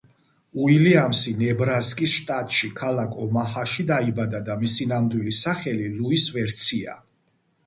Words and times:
უილიამსი 0.67 1.33
ნებრასკის 1.41 2.15
შტატში, 2.21 2.69
ქალაქ 2.79 3.13
ომაჰაში 3.27 3.85
დაიბადა 3.93 4.43
და 4.49 4.57
მისი 4.65 4.89
ნამდვილი 4.95 5.37
სახელი 5.43 5.87
ლუის 6.01 6.27
ვერცია. 6.39 6.99